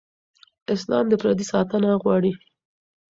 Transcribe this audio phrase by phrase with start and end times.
[0.75, 2.31] اسلام د پردې ساتنه غواړي.